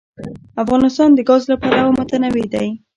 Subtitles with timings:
[0.63, 2.67] افغانستان د ګاز له پلوه متنوع دی.